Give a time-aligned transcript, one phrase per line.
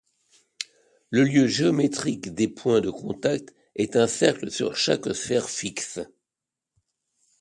[1.11, 5.99] Le lieu géométrique des points de contact est un cercle sur chaque sphère fixe.